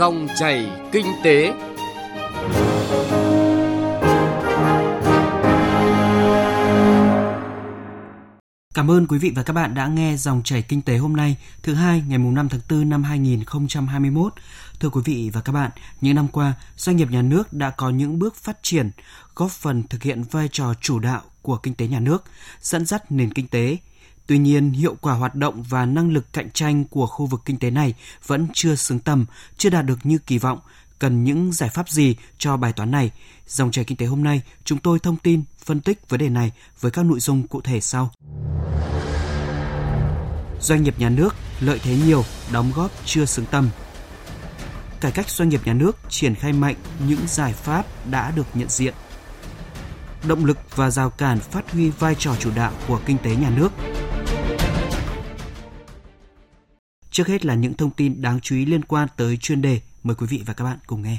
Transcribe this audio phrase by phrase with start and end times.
[0.00, 1.52] Dòng chảy kinh tế.
[8.74, 11.36] Cảm ơn quý vị và các bạn đã nghe dòng chảy kinh tế hôm nay,
[11.62, 14.32] thứ hai ngày mùng 5 tháng 4 năm 2021.
[14.80, 15.70] Thưa quý vị và các bạn,
[16.00, 18.90] những năm qua, doanh nghiệp nhà nước đã có những bước phát triển,
[19.34, 22.24] góp phần thực hiện vai trò chủ đạo của kinh tế nhà nước,
[22.60, 23.76] dẫn dắt nền kinh tế.
[24.30, 27.58] Tuy nhiên, hiệu quả hoạt động và năng lực cạnh tranh của khu vực kinh
[27.58, 27.94] tế này
[28.26, 29.26] vẫn chưa xứng tầm,
[29.56, 30.58] chưa đạt được như kỳ vọng.
[30.98, 33.10] Cần những giải pháp gì cho bài toán này?
[33.46, 36.52] Dòng chảy kinh tế hôm nay, chúng tôi thông tin, phân tích vấn đề này
[36.80, 38.12] với các nội dung cụ thể sau.
[40.60, 43.68] Doanh nghiệp nhà nước lợi thế nhiều, đóng góp chưa xứng tầm.
[45.00, 46.76] Cải cách doanh nghiệp nhà nước triển khai mạnh
[47.08, 48.94] những giải pháp đã được nhận diện.
[50.28, 53.50] Động lực và rào cản phát huy vai trò chủ đạo của kinh tế nhà
[53.50, 53.72] nước.
[57.10, 59.80] Trước hết là những thông tin đáng chú ý liên quan tới chuyên đề.
[60.02, 61.18] Mời quý vị và các bạn cùng nghe.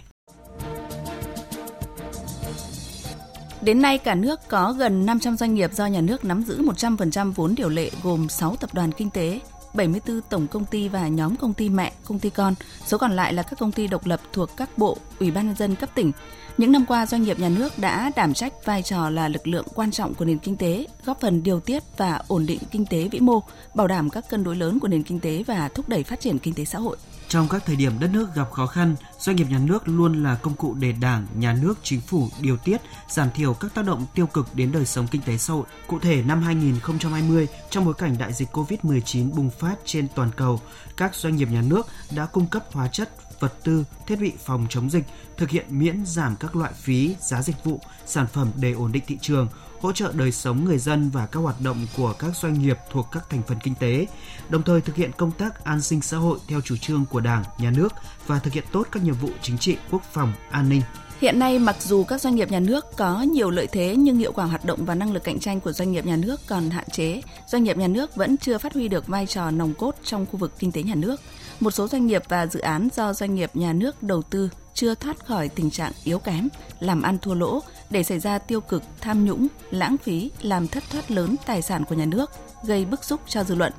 [3.61, 7.31] Đến nay, cả nước có gần 500 doanh nghiệp do nhà nước nắm giữ 100%
[7.31, 9.39] vốn điều lệ gồm 6 tập đoàn kinh tế,
[9.73, 12.53] 74 tổng công ty và nhóm công ty mẹ, công ty con.
[12.85, 15.55] Số còn lại là các công ty độc lập thuộc các bộ, ủy ban nhân
[15.55, 16.11] dân cấp tỉnh.
[16.57, 19.65] Những năm qua, doanh nghiệp nhà nước đã đảm trách vai trò là lực lượng
[19.75, 23.07] quan trọng của nền kinh tế, góp phần điều tiết và ổn định kinh tế
[23.11, 26.03] vĩ mô, bảo đảm các cân đối lớn của nền kinh tế và thúc đẩy
[26.03, 26.97] phát triển kinh tế xã hội.
[27.27, 30.35] Trong các thời điểm đất nước gặp khó khăn, doanh nghiệp nhà nước luôn là
[30.35, 34.05] công cụ để Đảng, Nhà nước, Chính phủ điều tiết, giảm thiểu các tác động
[34.15, 35.63] tiêu cực đến đời sống kinh tế xã hội.
[35.87, 40.61] Cụ thể, năm 2020, trong bối cảnh đại dịch COVID-19 bùng phát trên toàn cầu,
[40.97, 43.09] các doanh nghiệp nhà nước đã cung cấp hóa chất,
[43.41, 45.03] vật tư, thiết bị phòng chống dịch,
[45.37, 49.03] thực hiện miễn giảm các loại phí, giá dịch vụ, sản phẩm để ổn định
[49.07, 49.47] thị trường,
[49.81, 53.07] hỗ trợ đời sống người dân và các hoạt động của các doanh nghiệp thuộc
[53.11, 54.07] các thành phần kinh tế,
[54.49, 57.43] đồng thời thực hiện công tác an sinh xã hội theo chủ trương của Đảng,
[57.57, 57.93] Nhà nước
[58.27, 60.81] và thực hiện tốt các nhiệm vụ chính trị, quốc phòng, an ninh.
[61.21, 64.31] Hiện nay, mặc dù các doanh nghiệp nhà nước có nhiều lợi thế nhưng hiệu
[64.31, 66.85] quả hoạt động và năng lực cạnh tranh của doanh nghiệp nhà nước còn hạn
[66.91, 67.21] chế.
[67.47, 70.37] Doanh nghiệp nhà nước vẫn chưa phát huy được vai trò nòng cốt trong khu
[70.37, 71.21] vực kinh tế nhà nước.
[71.61, 74.95] Một số doanh nghiệp và dự án do doanh nghiệp nhà nước đầu tư chưa
[74.95, 76.47] thoát khỏi tình trạng yếu kém,
[76.79, 80.83] làm ăn thua lỗ để xảy ra tiêu cực, tham nhũng, lãng phí, làm thất
[80.91, 82.31] thoát lớn tài sản của nhà nước,
[82.63, 83.73] gây bức xúc cho dư luận.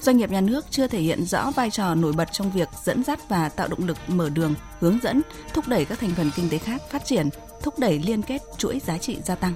[0.00, 3.04] Doanh nghiệp nhà nước chưa thể hiện rõ vai trò nổi bật trong việc dẫn
[3.04, 5.20] dắt và tạo động lực mở đường, hướng dẫn,
[5.54, 7.28] thúc đẩy các thành phần kinh tế khác phát triển,
[7.62, 9.54] thúc đẩy liên kết chuỗi giá trị gia tăng.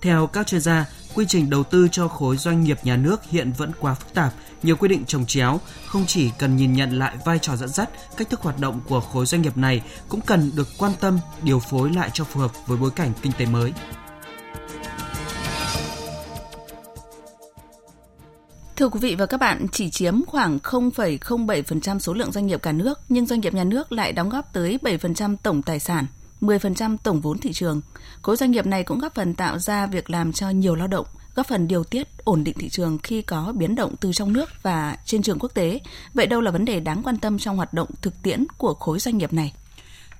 [0.00, 3.52] Theo các chuyên gia, quy trình đầu tư cho khối doanh nghiệp nhà nước hiện
[3.52, 7.16] vẫn quá phức tạp, nhiều quy định trồng chéo, không chỉ cần nhìn nhận lại
[7.24, 10.50] vai trò dẫn dắt, cách thức hoạt động của khối doanh nghiệp này cũng cần
[10.56, 13.72] được quan tâm, điều phối lại cho phù hợp với bối cảnh kinh tế mới.
[18.76, 22.72] Thưa quý vị và các bạn, chỉ chiếm khoảng 0,07% số lượng doanh nghiệp cả
[22.72, 26.06] nước, nhưng doanh nghiệp nhà nước lại đóng góp tới 7% tổng tài sản,
[26.42, 27.80] 10% tổng vốn thị trường.
[28.22, 31.06] Khối doanh nghiệp này cũng góp phần tạo ra việc làm cho nhiều lao động,
[31.34, 34.50] góp phần điều tiết ổn định thị trường khi có biến động từ trong nước
[34.62, 35.80] và trên trường quốc tế.
[36.14, 38.98] Vậy đâu là vấn đề đáng quan tâm trong hoạt động thực tiễn của khối
[38.98, 39.52] doanh nghiệp này?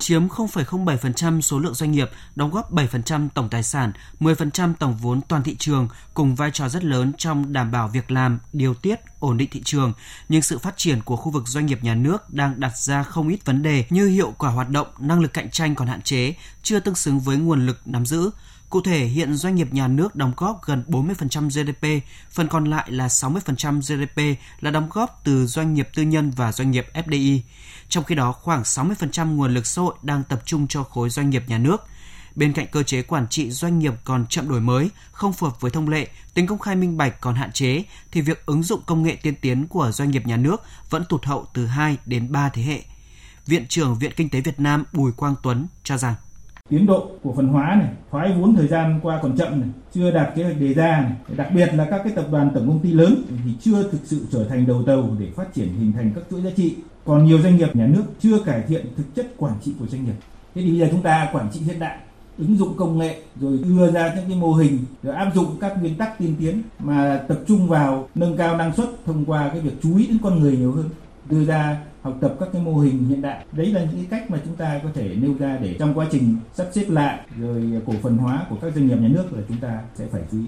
[0.02, 5.20] Chiếm 0,07% số lượng doanh nghiệp, đóng góp 7% tổng tài sản, 10% tổng vốn
[5.20, 9.00] toàn thị trường, cùng vai trò rất lớn trong đảm bảo việc làm, điều tiết,
[9.18, 9.92] ổn định thị trường.
[10.28, 13.28] Nhưng sự phát triển của khu vực doanh nghiệp nhà nước đang đặt ra không
[13.28, 16.34] ít vấn đề như hiệu quả hoạt động, năng lực cạnh tranh còn hạn chế,
[16.62, 18.30] chưa tương xứng với nguồn lực nắm giữ.
[18.72, 22.92] Cụ thể, hiện doanh nghiệp nhà nước đóng góp gần 40% GDP, phần còn lại
[22.92, 27.41] là 60% GDP là đóng góp từ doanh nghiệp tư nhân và doanh nghiệp FDI.
[27.92, 31.30] Trong khi đó, khoảng 60% nguồn lực xã hội đang tập trung cho khối doanh
[31.30, 31.76] nghiệp nhà nước.
[32.34, 35.60] Bên cạnh cơ chế quản trị doanh nghiệp còn chậm đổi mới, không phù hợp
[35.60, 38.80] với thông lệ, tính công khai minh bạch còn hạn chế, thì việc ứng dụng
[38.86, 42.32] công nghệ tiên tiến của doanh nghiệp nhà nước vẫn tụt hậu từ 2 đến
[42.32, 42.82] 3 thế hệ.
[43.47, 46.14] Viện trưởng Viện Kinh tế Việt Nam Bùi Quang Tuấn cho rằng
[46.72, 50.10] tiến độ của phần hóa này, thoái vốn thời gian qua còn chậm này, chưa
[50.10, 51.36] đạt kế hoạch đề ra này.
[51.36, 54.26] Đặc biệt là các cái tập đoàn tổng công ty lớn thì chưa thực sự
[54.32, 56.76] trở thành đầu tàu để phát triển hình thành các chuỗi giá trị.
[57.04, 60.04] Còn nhiều doanh nghiệp, nhà nước chưa cải thiện thực chất quản trị của doanh
[60.04, 60.14] nghiệp.
[60.54, 61.98] Thế thì bây giờ chúng ta quản trị hiện đại,
[62.38, 65.80] ứng dụng công nghệ, rồi đưa ra những cái mô hình, rồi áp dụng các
[65.80, 69.60] nguyên tắc tiên tiến mà tập trung vào nâng cao năng suất thông qua cái
[69.60, 70.88] việc chú ý đến con người nhiều hơn,
[71.30, 74.31] đưa ra học tập các cái mô hình hiện đại đấy là những cái cách
[74.31, 77.83] mà chúng ta có thể nêu ra để trong quá trình sắp xếp lại rồi
[77.87, 80.39] cổ phần hóa của các doanh nghiệp nhà nước là chúng ta sẽ phải chú
[80.39, 80.47] ý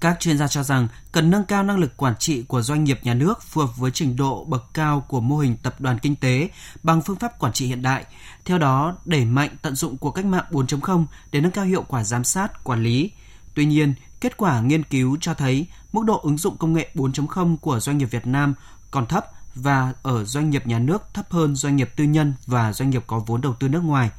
[0.00, 2.98] các chuyên gia cho rằng cần nâng cao năng lực quản trị của doanh nghiệp
[3.02, 6.16] nhà nước phù hợp với trình độ bậc cao của mô hình tập đoàn kinh
[6.16, 6.48] tế
[6.82, 8.04] bằng phương pháp quản trị hiện đại.
[8.44, 12.04] Theo đó, đẩy mạnh tận dụng của cách mạng 4.0 để nâng cao hiệu quả
[12.04, 13.10] giám sát, quản lý.
[13.54, 17.56] Tuy nhiên, kết quả nghiên cứu cho thấy mức độ ứng dụng công nghệ 4.0
[17.56, 18.54] của doanh nghiệp Việt Nam
[18.90, 22.72] còn thấp và ở doanh nghiệp nhà nước thấp hơn doanh nghiệp tư nhân và
[22.72, 24.10] doanh nghiệp có vốn đầu tư nước ngoài.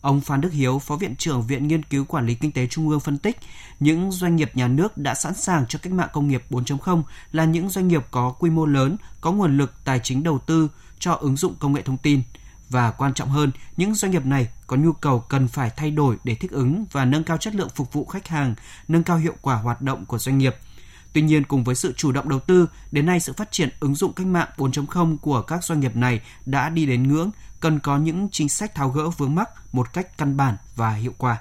[0.00, 2.88] Ông Phan Đức Hiếu, Phó Viện trưởng Viện Nghiên cứu Quản lý Kinh tế Trung
[2.88, 3.36] ương phân tích,
[3.80, 7.02] những doanh nghiệp nhà nước đã sẵn sàng cho cách mạng công nghiệp 4.0
[7.32, 10.68] là những doanh nghiệp có quy mô lớn, có nguồn lực tài chính đầu tư
[10.98, 12.22] cho ứng dụng công nghệ thông tin.
[12.70, 16.16] Và quan trọng hơn, những doanh nghiệp này có nhu cầu cần phải thay đổi
[16.24, 18.54] để thích ứng và nâng cao chất lượng phục vụ khách hàng,
[18.88, 20.56] nâng cao hiệu quả hoạt động của doanh nghiệp–
[21.12, 23.94] Tuy nhiên, cùng với sự chủ động đầu tư, đến nay sự phát triển ứng
[23.94, 27.98] dụng cách mạng 4.0 của các doanh nghiệp này đã đi đến ngưỡng, cần có
[27.98, 31.36] những chính sách tháo gỡ vướng mắc một cách căn bản và hiệu quả.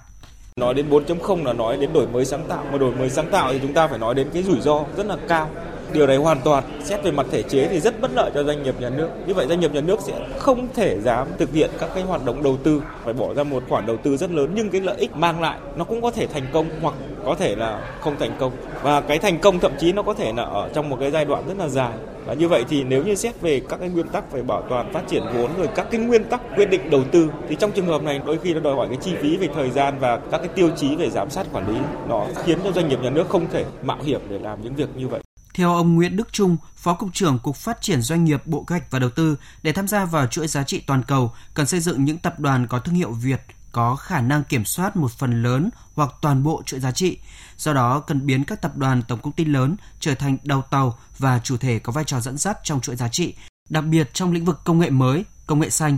[0.56, 3.54] Nói đến 4.0 là nói đến đổi mới sáng tạo, mà đổi mới sáng tạo
[3.54, 5.50] thì chúng ta phải nói đến cái rủi ro rất là cao.
[5.94, 8.64] Điều này hoàn toàn xét về mặt thể chế thì rất bất lợi cho doanh
[8.64, 9.10] nghiệp nhà nước.
[9.28, 12.26] Như vậy doanh nghiệp nhà nước sẽ không thể dám thực hiện các cái hoạt
[12.26, 14.96] động đầu tư, phải bỏ ra một khoản đầu tư rất lớn nhưng cái lợi
[14.98, 16.96] ích mang lại nó cũng có thể thành công hoặc
[17.26, 18.52] có thể là không thành công.
[18.84, 21.26] Và cái thành công thậm chí nó có thể là ở trong một cái giai
[21.26, 21.94] đoạn rất là dài.
[22.26, 24.94] Và như vậy thì nếu như xét về các cái nguyên tắc về bảo toàn
[24.94, 27.86] phát triển vốn rồi các cái nguyên tắc quyết định đầu tư thì trong trường
[27.86, 30.38] hợp này đôi khi nó đòi hỏi cái chi phí về thời gian và các
[30.38, 31.80] cái tiêu chí về giám sát quản lý
[32.10, 34.90] nó khiến cho doanh nghiệp nhà nước không thể mạo hiểm để làm những việc
[34.96, 35.22] như vậy.
[35.58, 38.74] Theo ông Nguyễn Đức Trung, Phó Cục trưởng Cục Phát triển Doanh nghiệp Bộ Kế
[38.74, 41.80] hoạch và Đầu tư, để tham gia vào chuỗi giá trị toàn cầu, cần xây
[41.80, 45.44] dựng những tập đoàn có thương hiệu Việt có khả năng kiểm soát một phần
[45.44, 47.18] lớn hoặc toàn bộ chuỗi giá trị.
[47.58, 50.98] Do đó, cần biến các tập đoàn tổng công ty lớn trở thành đầu tàu
[51.18, 53.34] và chủ thể có vai trò dẫn dắt trong chuỗi giá trị,
[53.70, 55.98] đặc biệt trong lĩnh vực công nghệ mới, công nghệ xanh.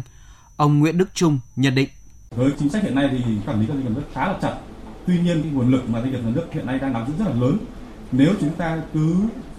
[0.58, 1.90] Ông Nguyễn Đức Trung nhận định.
[2.30, 4.54] Với chính sách hiện nay thì quản lý các doanh nghiệp rất khá là chặt.
[5.08, 7.14] Tuy nhiên cái nguồn lực mà doanh nghiệp nhà nước hiện nay đang nắm giữ
[7.20, 7.58] rất là lớn
[8.12, 9.16] nếu chúng ta cứ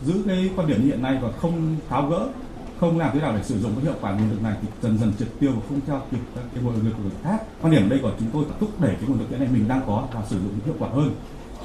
[0.07, 2.29] giữ cái quan điểm như hiện nay và không tháo gỡ,
[2.81, 4.99] không làm thế nào để sử dụng cái hiệu quả nguồn lực này thì dần
[4.99, 7.43] dần triệt tiêu và không theo kịp các cái nguồn lực của người khác.
[7.61, 9.49] Quan điểm ở đây của chúng tôi là thúc đẩy cái nguồn lực hiện nay
[9.53, 11.15] mình đang có và sử dụng hiệu quả hơn.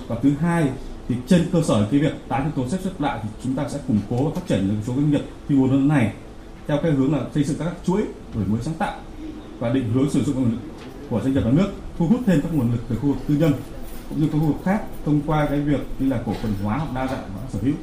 [0.07, 0.69] Và thứ hai
[1.07, 3.69] thì trên cơ sở cái việc tái cơ cấu xếp xếp lại thì chúng ta
[3.69, 6.13] sẽ củng cố và phát triển được số doanh nghiệp quy mô lớn này
[6.67, 8.01] theo cái hướng là xây dựng các chuỗi
[8.35, 8.99] đổi mới sáng tạo
[9.59, 10.59] và định hướng sử dụng nguồn lực
[11.09, 11.67] của doanh nghiệp nhà nước,
[11.97, 13.53] thu hút thêm các nguồn lực từ khu vực tư nhân
[14.09, 16.77] cũng như các khu vực khác thông qua cái việc như là cổ phần hóa
[16.77, 17.73] hoặc đa dạng hóa sở hữu.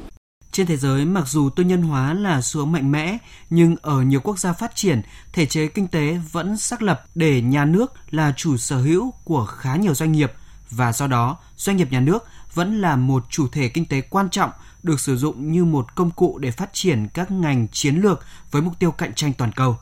[0.53, 3.19] Trên thế giới, mặc dù tư nhân hóa là xu hướng mạnh mẽ,
[3.51, 5.03] nhưng ở nhiều quốc gia phát triển,
[5.33, 9.47] thể chế kinh tế vẫn xác lập để nhà nước là chủ sở hữu của
[9.47, 10.33] khá nhiều doanh nghiệp
[10.71, 12.25] và do đó doanh nghiệp nhà nước
[12.55, 14.51] vẫn là một chủ thể kinh tế quan trọng
[14.83, 18.63] được sử dụng như một công cụ để phát triển các ngành chiến lược với
[18.63, 19.77] mục tiêu cạnh tranh toàn cầu.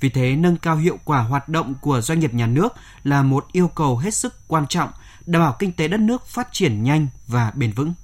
[0.00, 2.72] Vì thế, nâng cao hiệu quả hoạt động của doanh nghiệp nhà nước
[3.04, 4.90] là một yêu cầu hết sức quan trọng
[5.26, 7.94] đảm bảo kinh tế đất nước phát triển nhanh và bền vững.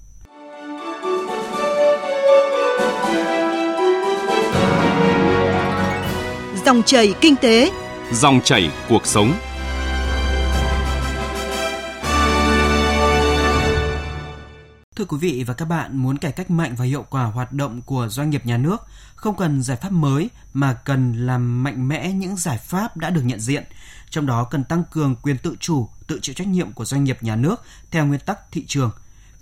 [6.65, 7.71] Dòng chảy kinh tế,
[8.13, 9.33] dòng chảy cuộc sống.
[14.99, 17.83] Thưa quý vị và các bạn, muốn cải cách mạnh và hiệu quả hoạt động
[17.83, 18.77] của doanh nghiệp nhà nước,
[19.15, 23.23] không cần giải pháp mới mà cần làm mạnh mẽ những giải pháp đã được
[23.25, 23.65] nhận diện,
[24.11, 27.19] trong đó cần tăng cường quyền tự chủ, tự chịu trách nhiệm của doanh nghiệp
[27.23, 28.91] nhà nước theo nguyên tắc thị trường.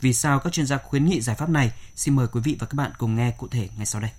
[0.00, 1.72] Vì sao các chuyên gia khuyến nghị giải pháp này?
[1.96, 4.10] Xin mời quý vị và các bạn cùng nghe cụ thể ngay sau đây.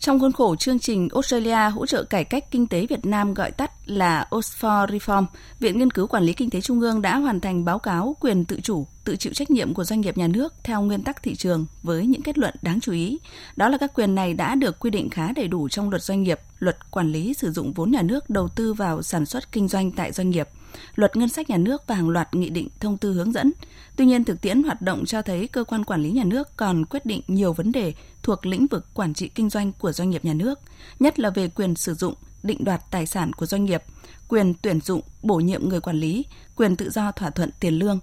[0.00, 3.50] Trong khuôn khổ chương trình Australia hỗ trợ cải cách kinh tế Việt Nam gọi
[3.50, 5.24] tắt là Oxford Reform,
[5.60, 8.44] Viện Nghiên cứu Quản lý Kinh tế Trung ương đã hoàn thành báo cáo quyền
[8.44, 11.34] tự chủ, tự chịu trách nhiệm của doanh nghiệp nhà nước theo nguyên tắc thị
[11.34, 13.18] trường với những kết luận đáng chú ý.
[13.56, 16.22] Đó là các quyền này đã được quy định khá đầy đủ trong luật doanh
[16.22, 19.68] nghiệp, luật quản lý sử dụng vốn nhà nước đầu tư vào sản xuất kinh
[19.68, 20.48] doanh tại doanh nghiệp,
[20.94, 23.52] luật ngân sách nhà nước và hàng loạt nghị định thông tư hướng dẫn.
[23.96, 26.84] Tuy nhiên, thực tiễn hoạt động cho thấy cơ quan quản lý nhà nước còn
[26.84, 30.24] quyết định nhiều vấn đề thuộc lĩnh vực quản trị kinh doanh của doanh nghiệp
[30.24, 30.58] nhà nước,
[31.00, 33.82] nhất là về quyền sử dụng, định đoạt tài sản của doanh nghiệp,
[34.28, 36.24] quyền tuyển dụng, bổ nhiệm người quản lý,
[36.56, 37.98] quyền tự do thỏa thuận tiền lương.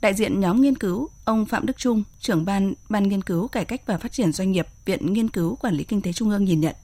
[0.00, 3.64] Đại diện nhóm nghiên cứu, ông Phạm Đức Trung, trưởng ban ban nghiên cứu cải
[3.64, 6.44] cách và phát triển doanh nghiệp, Viện Nghiên cứu Quản lý Kinh tế Trung ương
[6.44, 6.76] nhìn nhận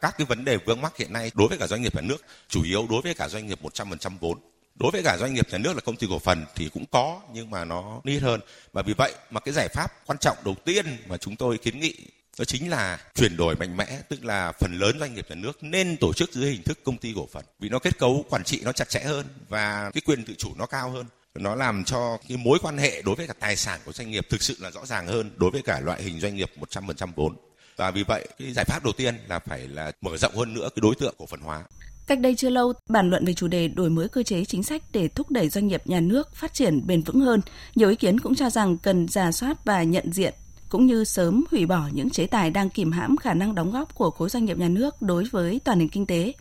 [0.00, 2.24] các cái vấn đề vướng mắc hiện nay đối với cả doanh nghiệp nhà nước
[2.48, 4.38] chủ yếu đối với cả doanh nghiệp 100% vốn
[4.80, 7.20] đối với cả doanh nghiệp nhà nước là công ty cổ phần thì cũng có,
[7.32, 8.40] nhưng mà nó ít hơn.
[8.72, 11.80] Và vì vậy mà cái giải pháp quan trọng đầu tiên mà chúng tôi kiến
[11.80, 11.94] nghị
[12.38, 15.62] đó chính là chuyển đổi mạnh mẽ, tức là phần lớn doanh nghiệp nhà nước
[15.62, 17.44] nên tổ chức dưới hình thức công ty cổ phần.
[17.60, 20.54] Vì nó kết cấu, quản trị nó chặt chẽ hơn và cái quyền tự chủ
[20.56, 21.06] nó cao hơn.
[21.34, 24.26] Nó làm cho cái mối quan hệ đối với cả tài sản của doanh nghiệp
[24.30, 27.36] thực sự là rõ ràng hơn đối với cả loại hình doanh nghiệp 100% vốn.
[27.76, 30.68] Và vì vậy cái giải pháp đầu tiên là phải là mở rộng hơn nữa
[30.74, 31.64] cái đối tượng cổ phần hóa.
[32.08, 34.82] Cách đây chưa lâu, bàn luận về chủ đề đổi mới cơ chế chính sách
[34.92, 37.40] để thúc đẩy doanh nghiệp nhà nước phát triển bền vững hơn.
[37.74, 40.34] Nhiều ý kiến cũng cho rằng cần giả soát và nhận diện
[40.68, 43.94] cũng như sớm hủy bỏ những chế tài đang kìm hãm khả năng đóng góp
[43.94, 46.32] của khối doanh nghiệp nhà nước đối với toàn nền kinh tế.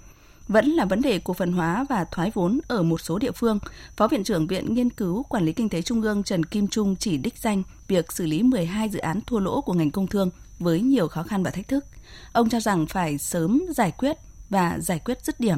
[0.47, 3.59] Vẫn là vấn đề cổ phần hóa và thoái vốn ở một số địa phương,
[3.97, 6.95] Phó Viện trưởng Viện Nghiên cứu Quản lý Kinh tế Trung ương Trần Kim Trung
[6.95, 10.29] chỉ đích danh việc xử lý 12 dự án thua lỗ của ngành công thương
[10.59, 11.85] với nhiều khó khăn và thách thức.
[12.31, 14.17] Ông cho rằng phải sớm giải quyết
[14.49, 15.57] và giải quyết dứt điểm.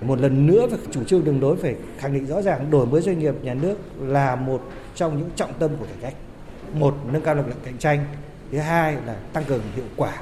[0.00, 3.02] Một lần nữa về chủ trương đường đối phải khẳng định rõ ràng đổi mới
[3.02, 4.62] doanh nghiệp nhà nước là một
[4.94, 6.14] trong những trọng tâm của cải cách.
[6.74, 8.06] Một, nâng cao lực lượng cạnh tranh.
[8.52, 10.12] Thứ hai là tăng cường hiệu quả.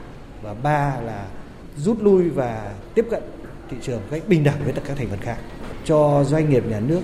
[0.43, 1.27] Và ba là
[1.77, 3.23] rút lui và tiếp cận
[3.71, 5.39] thị trường cách bình đẳng với tất cả thành phần khác.
[5.85, 7.01] Cho doanh nghiệp nhà nước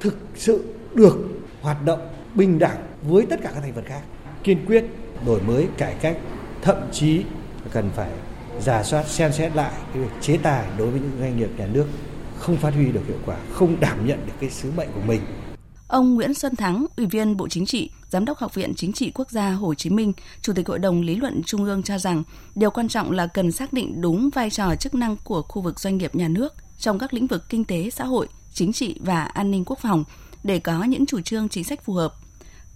[0.00, 1.16] thực sự được
[1.62, 4.00] hoạt động bình đẳng với tất cả các thành phần khác.
[4.44, 4.84] Kiên quyết
[5.26, 6.16] đổi mới cải cách,
[6.62, 7.24] thậm chí
[7.72, 8.10] cần phải
[8.60, 11.66] giả soát xem xét lại cái việc chế tài đối với những doanh nghiệp nhà
[11.66, 11.86] nước
[12.38, 15.20] không phát huy được hiệu quả, không đảm nhận được cái sứ mệnh của mình.
[15.88, 19.10] Ông Nguyễn Xuân Thắng, Ủy viên Bộ Chính trị, Giám đốc Học viện Chính trị
[19.14, 20.12] Quốc gia Hồ Chí Minh,
[20.42, 22.22] Chủ tịch Hội đồng Lý luận Trung ương cho rằng
[22.54, 25.80] điều quan trọng là cần xác định đúng vai trò chức năng của khu vực
[25.80, 29.24] doanh nghiệp nhà nước trong các lĩnh vực kinh tế, xã hội, chính trị và
[29.24, 30.04] an ninh quốc phòng
[30.44, 32.14] để có những chủ trương chính sách phù hợp.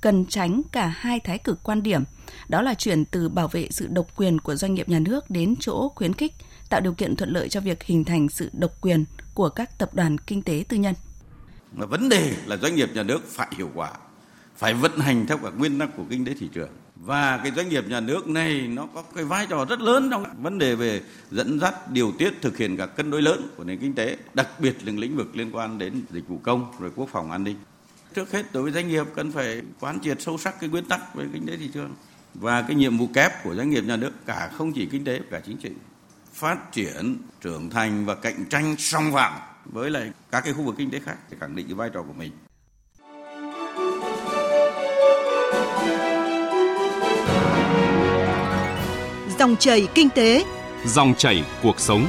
[0.05, 2.05] Cần tránh cả hai thái cực quan điểm,
[2.49, 5.55] đó là chuyển từ bảo vệ sự độc quyền của doanh nghiệp nhà nước đến
[5.61, 6.33] chỗ khuyến khích,
[6.71, 9.95] tạo điều kiện thuận lợi cho việc hình thành sự độc quyền của các tập
[9.95, 10.95] đoàn kinh tế tư nhân.
[11.73, 13.93] Mà vấn đề là doanh nghiệp nhà nước phải hiệu quả,
[14.57, 16.71] phải vận hành theo các nguyên tắc của kinh tế thị trường.
[16.97, 20.25] Và cái doanh nghiệp nhà nước này nó có cái vai trò rất lớn trong
[20.43, 23.79] vấn đề về dẫn dắt, điều tiết, thực hiện các cân đối lớn của nền
[23.79, 27.09] kinh tế, đặc biệt là lĩnh vực liên quan đến dịch vụ công, rồi quốc
[27.13, 27.57] phòng an ninh.
[28.15, 31.15] Trước hết đối với doanh nghiệp cần phải quán triệt sâu sắc cái nguyên tắc
[31.15, 31.95] về kinh tế thị trường
[32.35, 35.21] và cái nhiệm vụ kép của doanh nghiệp nhà nước cả không chỉ kinh tế
[35.31, 35.71] cả chính trị
[36.33, 40.75] phát triển trưởng thành và cạnh tranh song phẳng với lại các cái khu vực
[40.79, 42.33] kinh tế khác để khẳng định cái vai trò của mình.
[49.39, 50.45] Dòng chảy kinh tế,
[50.87, 52.07] dòng chảy cuộc sống.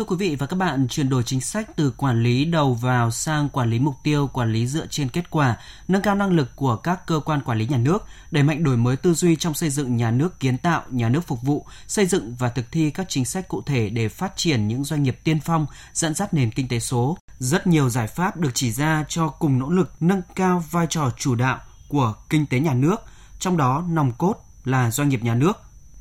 [0.00, 3.10] Thưa quý vị và các bạn, chuyển đổi chính sách từ quản lý đầu vào
[3.10, 5.56] sang quản lý mục tiêu, quản lý dựa trên kết quả,
[5.88, 8.76] nâng cao năng lực của các cơ quan quản lý nhà nước, đẩy mạnh đổi
[8.76, 12.06] mới tư duy trong xây dựng nhà nước kiến tạo, nhà nước phục vụ, xây
[12.06, 15.18] dựng và thực thi các chính sách cụ thể để phát triển những doanh nghiệp
[15.24, 17.18] tiên phong, dẫn dắt nền kinh tế số.
[17.38, 21.10] Rất nhiều giải pháp được chỉ ra cho cùng nỗ lực nâng cao vai trò
[21.18, 22.96] chủ đạo của kinh tế nhà nước,
[23.38, 25.52] trong đó nòng cốt là doanh nghiệp nhà nước.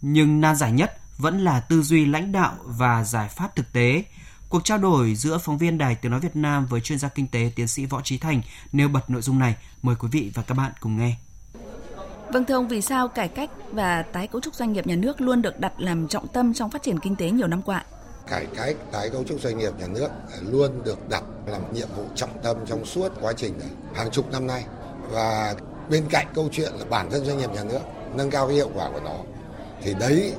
[0.01, 4.04] Nhưng nan giải nhất vẫn là tư duy lãnh đạo và giải pháp thực tế.
[4.50, 7.28] Cuộc trao đổi giữa phóng viên Đài Tiếng Nói Việt Nam với chuyên gia kinh
[7.28, 9.56] tế tiến sĩ Võ Trí Thành nêu bật nội dung này.
[9.82, 11.16] Mời quý vị và các bạn cùng nghe.
[12.34, 15.22] Vâng thưa ông, vì sao cải cách và tái cấu trúc doanh nghiệp nhà nước
[15.22, 17.84] luôn được đặt làm trọng tâm trong phát triển kinh tế nhiều năm qua?
[18.28, 20.08] Cải cách, tái cấu trúc doanh nghiệp nhà nước
[20.42, 24.32] luôn được đặt làm nhiệm vụ trọng tâm trong suốt quá trình này, hàng chục
[24.32, 24.66] năm nay.
[25.12, 25.56] Và
[25.90, 27.80] bên cạnh câu chuyện là bản thân doanh nghiệp nhà nước
[28.16, 29.16] nâng cao cái hiệu quả của nó,
[29.84, 30.34] thì đấy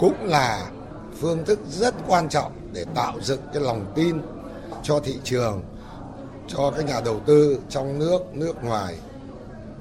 [0.00, 0.70] cũng là
[1.20, 4.20] phương thức rất quan trọng để tạo dựng cái lòng tin
[4.82, 5.62] cho thị trường
[6.48, 8.96] cho các nhà đầu tư trong nước nước ngoài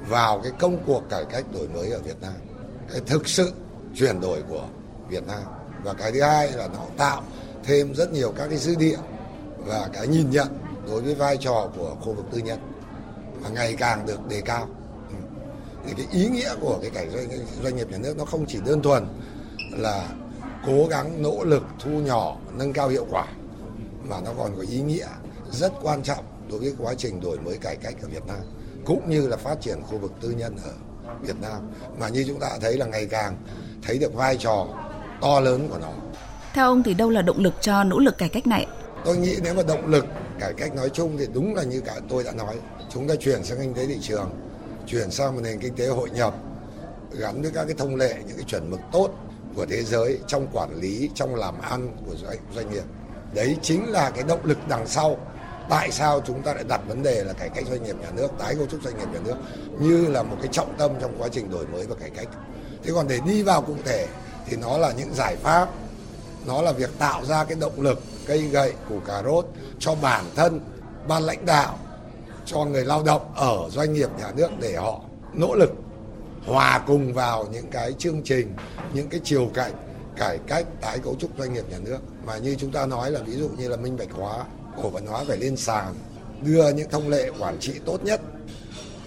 [0.07, 2.33] vào cái công cuộc cải cách đổi mới ở Việt Nam.
[2.91, 3.51] Cái thực sự
[3.95, 4.63] chuyển đổi của
[5.09, 5.41] Việt Nam.
[5.83, 7.21] Và cái thứ hai là nó tạo
[7.63, 8.97] thêm rất nhiều các cái dư địa
[9.57, 10.47] và cái nhìn nhận
[10.87, 12.59] đối với vai trò của khu vực tư nhân.
[13.41, 14.67] Và ngày càng được đề cao.
[15.09, 15.15] Ừ.
[15.85, 17.27] Thì cái ý nghĩa của cái cải doanh,
[17.63, 19.07] doanh nghiệp nhà nước nó không chỉ đơn thuần
[19.71, 20.07] là
[20.65, 23.25] cố gắng nỗ lực thu nhỏ nâng cao hiệu quả
[24.09, 25.07] mà nó còn có ý nghĩa
[25.51, 28.39] rất quan trọng đối với quá trình đổi mới cải cách ở Việt Nam
[28.85, 30.73] cũng như là phát triển khu vực tư nhân ở
[31.21, 31.57] Việt Nam
[31.99, 33.37] mà như chúng ta thấy là ngày càng
[33.81, 34.67] thấy được vai trò
[35.21, 35.91] to lớn của nó.
[36.53, 38.67] Theo ông thì đâu là động lực cho nỗ lực cải cách này?
[39.05, 40.05] Tôi nghĩ nếu mà động lực
[40.39, 42.55] cải cách nói chung thì đúng là như cả tôi đã nói,
[42.89, 44.29] chúng ta chuyển sang kinh tế thị trường,
[44.87, 46.35] chuyển sang một nền kinh tế hội nhập
[47.11, 49.09] gắn với các cái thông lệ, những cái chuẩn mực tốt
[49.55, 52.83] của thế giới trong quản lý trong làm ăn của doanh, doanh nghiệp.
[53.33, 55.17] Đấy chính là cái động lực đằng sau
[55.69, 58.27] tại sao chúng ta lại đặt vấn đề là cải cách doanh nghiệp nhà nước
[58.39, 59.35] tái cấu trúc doanh nghiệp nhà nước
[59.79, 62.27] như là một cái trọng tâm trong quá trình đổi mới và cải cách.
[62.83, 64.07] Thế còn để đi vào cụ thể
[64.47, 65.69] thì nó là những giải pháp
[66.45, 69.45] nó là việc tạo ra cái động lực cây gậy củ cà rốt
[69.79, 70.59] cho bản thân
[71.07, 71.77] ban lãnh đạo
[72.45, 75.01] cho người lao động ở doanh nghiệp nhà nước để họ
[75.33, 75.71] nỗ lực
[76.49, 78.53] hòa cùng vào những cái chương trình,
[78.93, 79.71] những cái chiều cạnh
[80.17, 81.97] cải cách tái cấu trúc doanh nghiệp nhà nước.
[82.25, 84.45] Mà như chúng ta nói là ví dụ như là minh bạch hóa,
[84.83, 85.95] cổ phần hóa phải lên sàn,
[86.41, 88.21] đưa những thông lệ quản trị tốt nhất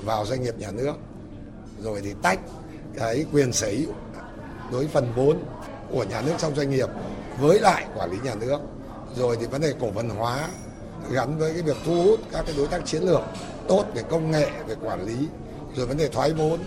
[0.04, 0.94] vào doanh nghiệp nhà nước.
[1.80, 2.38] Rồi thì tách
[2.99, 3.92] cái quyền sở hữu
[4.72, 5.44] đối phần vốn
[5.90, 6.88] của nhà nước trong doanh nghiệp
[7.40, 8.58] với lại quản lý nhà nước.
[9.16, 10.49] Rồi thì vấn đề cổ phần hóa
[11.11, 13.20] gắn với cái việc thu hút các cái đối tác chiến lược
[13.68, 15.28] tốt về công nghệ, về quản lý.
[15.76, 16.61] Rồi vấn đề thoái vốn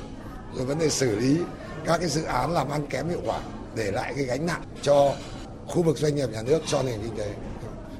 [0.53, 1.37] rồi vấn đề xử lý
[1.85, 3.39] các cái dự án làm ăn kém hiệu quả
[3.75, 5.13] để lại cái gánh nặng cho
[5.67, 7.33] khu vực doanh nghiệp nhà nước cho nền kinh tế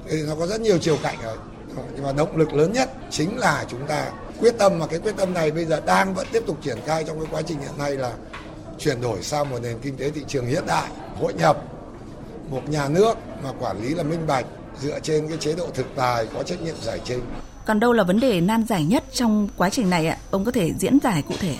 [0.08, 1.36] thì nó có rất nhiều chiều cạnh rồi
[1.94, 4.10] nhưng mà động lực lớn nhất chính là chúng ta
[4.40, 7.04] quyết tâm mà cái quyết tâm này bây giờ đang vẫn tiếp tục triển khai
[7.04, 8.12] trong cái quá trình hiện nay là
[8.78, 11.62] chuyển đổi sang một nền kinh tế thị trường hiện đại, hội nhập,
[12.50, 14.46] một nhà nước mà quản lý là minh bạch
[14.80, 17.20] dựa trên cái chế độ thực tài có trách nhiệm giải trình.
[17.66, 20.18] Còn đâu là vấn đề nan giải nhất trong quá trình này ạ?
[20.30, 21.54] Ông có thể diễn giải cụ thể.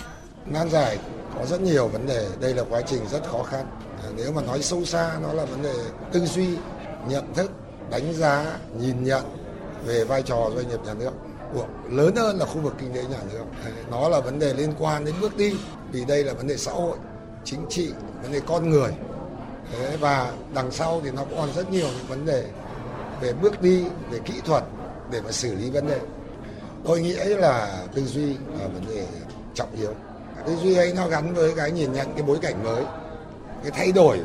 [0.49, 0.97] Nan giải
[1.35, 3.65] có rất nhiều vấn đề, đây là quá trình rất khó khăn.
[4.03, 5.73] À, nếu mà nói sâu xa nó là vấn đề
[6.11, 6.47] tư duy,
[7.07, 7.51] nhận thức,
[7.91, 9.23] đánh giá, nhìn nhận
[9.85, 11.11] về vai trò doanh nghiệp nhà nước
[11.53, 13.43] của lớn hơn là khu vực kinh tế nhà nước.
[13.65, 15.55] À, nó là vấn đề liên quan đến bước đi
[15.91, 16.97] vì đây là vấn đề xã hội,
[17.43, 17.91] chính trị,
[18.23, 18.91] vấn đề con người.
[19.71, 22.43] Thế và đằng sau thì nó còn rất nhiều những vấn đề
[23.21, 24.63] về bước đi, về kỹ thuật
[25.11, 25.99] để mà xử lý vấn đề.
[26.85, 29.05] Tôi nghĩ là tư duy là vấn đề
[29.53, 29.93] trọng yếu.
[30.47, 32.83] Tư duy ấy nó gắn với cái nhìn nhận cái bối cảnh mới,
[33.63, 34.19] cái thay đổi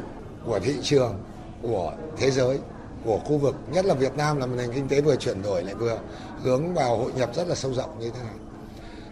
[0.47, 1.23] của thị trường,
[1.62, 2.59] của thế giới,
[3.05, 5.64] của khu vực, nhất là Việt Nam là một nền kinh tế vừa chuyển đổi
[5.64, 5.99] lại vừa
[6.43, 8.35] hướng vào hội nhập rất là sâu rộng như thế này.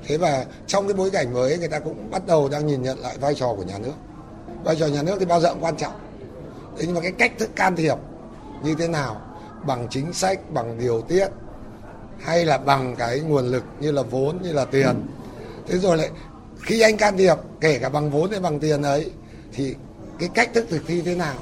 [0.06, 2.98] Thế và trong cái bối cảnh mới người ta cũng bắt đầu đang nhìn nhận
[2.98, 3.94] lại vai trò của nhà nước.
[4.64, 5.94] Vai trò nhà nước thì bao giờ cũng quan trọng.
[6.78, 7.96] Thế nhưng mà cái cách thức can thiệp
[8.62, 9.20] như thế nào
[9.66, 11.28] bằng chính sách, bằng điều tiết
[12.18, 15.06] hay là bằng cái nguồn lực như là vốn, như là tiền.
[15.66, 16.10] Thế rồi lại
[16.62, 19.10] khi anh can thiệp kể cả bằng vốn hay bằng tiền ấy
[19.52, 19.74] thì
[20.18, 21.34] cái cách thức thực thi thế nào,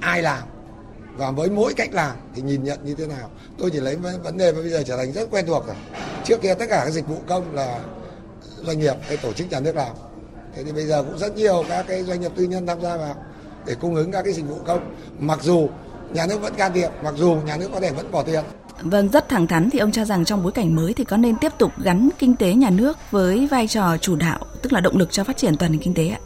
[0.00, 0.42] ai làm
[1.16, 3.30] và với mỗi cách làm thì nhìn nhận như thế nào.
[3.58, 5.76] Tôi chỉ lấy vấn đề mà bây giờ trở thành rất quen thuộc rồi.
[6.24, 7.80] Trước kia tất cả các dịch vụ công là
[8.62, 9.96] doanh nghiệp hay tổ chức nhà nước làm.
[10.54, 12.96] Thế thì bây giờ cũng rất nhiều các cái doanh nghiệp tư nhân tham gia
[12.96, 13.16] vào
[13.66, 14.94] để cung ứng các cái dịch vụ công.
[15.18, 15.68] Mặc dù
[16.10, 18.44] nhà nước vẫn can thiệp mặc dù nhà nước có thể vẫn bỏ tiền.
[18.82, 21.36] Vâng, rất thẳng thắn thì ông cho rằng trong bối cảnh mới thì có nên
[21.38, 24.96] tiếp tục gắn kinh tế nhà nước với vai trò chủ đạo, tức là động
[24.96, 26.20] lực cho phát triển toàn nền kinh tế ạ?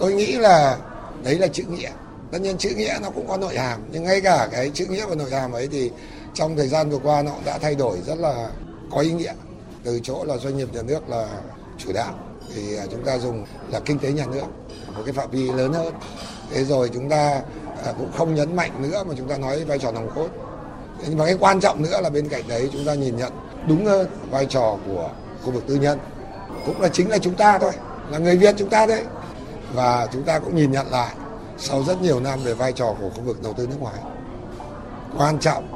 [0.00, 0.76] Tôi nghĩ là
[1.24, 1.90] đấy là chữ nghĩa.
[2.32, 5.06] Tất nhiên chữ nghĩa nó cũng có nội hàm, nhưng ngay cả cái chữ nghĩa
[5.06, 5.90] và nội hàm ấy thì
[6.34, 8.50] trong thời gian vừa qua nó đã thay đổi rất là
[8.90, 9.32] có ý nghĩa.
[9.84, 11.28] Từ chỗ là doanh nghiệp nhà nước là
[11.78, 12.14] chủ đạo
[12.54, 14.44] thì à, chúng ta dùng là kinh tế nhà nước
[14.96, 15.94] một cái phạm vi lớn hơn.
[16.50, 17.42] Thế rồi chúng ta
[17.84, 20.28] à, cũng không nhấn mạnh nữa mà chúng ta nói vai trò nòng cốt
[21.08, 23.32] nhưng mà cái quan trọng nữa là bên cạnh đấy chúng ta nhìn nhận
[23.68, 25.10] đúng hơn vai trò của
[25.44, 25.98] khu vực tư nhân
[26.66, 27.72] cũng là chính là chúng ta thôi
[28.10, 29.04] là người Việt chúng ta đấy
[29.74, 31.14] và chúng ta cũng nhìn nhận lại
[31.58, 33.98] sau rất nhiều năm về vai trò của khu vực đầu tư nước ngoài
[35.16, 35.68] quan trọng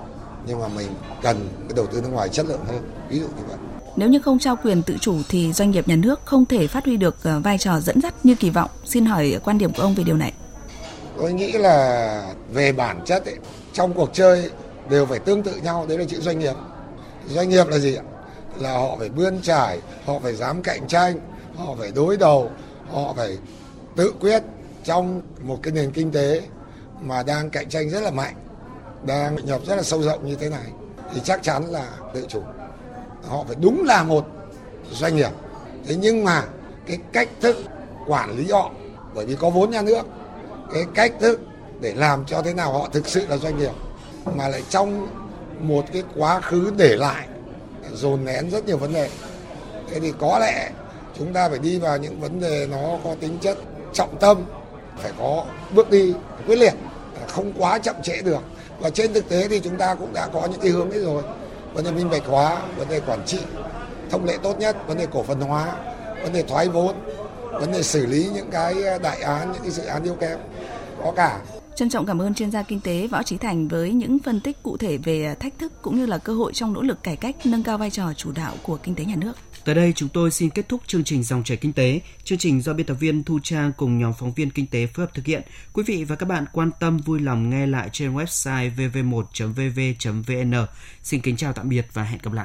[0.46, 0.88] nhưng mà mình
[1.22, 3.56] cần cái đầu tư nước ngoài chất lượng hơn ví dụ như vậy
[3.96, 6.84] nếu như không trao quyền tự chủ thì doanh nghiệp nhà nước không thể phát
[6.84, 8.70] huy được ờ, vai trò dẫn dắt như kỳ vọng.
[8.84, 10.32] Xin hỏi quan điểm của ông về điều này.
[11.18, 13.36] Tôi nghĩ là về bản chất ấy,
[13.72, 14.50] trong cuộc chơi
[14.88, 15.86] đều phải tương tự nhau.
[15.88, 16.54] Đấy là chữ doanh nghiệp.
[17.26, 18.02] Doanh nghiệp là gì ạ?
[18.58, 21.20] Là họ phải bươn trải, họ phải dám cạnh tranh,
[21.56, 22.50] họ phải đối đầu,
[22.92, 23.38] họ phải
[23.96, 24.42] tự quyết
[24.84, 26.42] trong một cái nền kinh tế
[27.00, 28.34] mà đang cạnh tranh rất là mạnh,
[29.06, 30.66] đang nhập rất là sâu rộng như thế này.
[31.14, 32.42] Thì chắc chắn là tự chủ.
[33.28, 34.26] Họ phải đúng là một
[34.90, 35.30] doanh nghiệp.
[35.86, 36.44] Thế nhưng mà
[36.86, 37.56] cái cách thức
[38.06, 38.70] quản lý họ,
[39.14, 40.02] bởi vì có vốn nhà nước,
[40.72, 41.40] cái cách thức
[41.80, 43.72] để làm cho thế nào họ thực sự là doanh nghiệp
[44.24, 45.08] mà lại trong
[45.60, 47.26] một cái quá khứ để lại,
[47.92, 49.10] dồn nén rất nhiều vấn đề.
[49.90, 50.70] Thế thì có lẽ
[51.18, 53.58] chúng ta phải đi vào những vấn đề nó có tính chất
[53.92, 54.44] trọng tâm,
[54.98, 56.14] phải có bước đi
[56.46, 56.74] quyết liệt,
[57.28, 58.40] không quá chậm trễ được.
[58.80, 61.22] Và trên thực tế thì chúng ta cũng đã có những cái hướng ấy rồi.
[61.74, 63.38] Vấn đề minh bạch hóa, vấn đề quản trị,
[64.10, 65.76] thông lệ tốt nhất, vấn đề cổ phần hóa,
[66.22, 66.94] vấn đề thoái vốn,
[67.52, 70.38] vấn đề xử lý những cái đại án, những cái dự án yếu kém,
[71.02, 71.40] có cả.
[71.76, 74.62] Trân trọng cảm ơn chuyên gia kinh tế Võ Trí Thành với những phân tích
[74.62, 77.36] cụ thể về thách thức cũng như là cơ hội trong nỗ lực cải cách,
[77.44, 79.32] nâng cao vai trò chủ đạo của kinh tế nhà nước.
[79.64, 82.00] Tới đây chúng tôi xin kết thúc chương trình Dòng chảy kinh tế.
[82.24, 85.06] Chương trình do biên tập viên Thu Trang cùng nhóm phóng viên kinh tế phối
[85.06, 85.42] hợp thực hiện.
[85.72, 90.66] Quý vị và các bạn quan tâm, vui lòng nghe lại trên website vv1.vv.vn.
[91.02, 92.42] Xin kính chào tạm biệt và hẹn gặp lại.